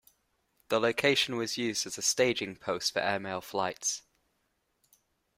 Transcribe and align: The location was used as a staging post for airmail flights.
The 0.69 0.79
location 0.79 1.35
was 1.37 1.59
used 1.59 1.85
as 1.85 1.99
a 1.99 2.01
staging 2.01 2.55
post 2.55 2.91
for 2.91 3.01
airmail 3.03 3.41
flights. 3.41 4.01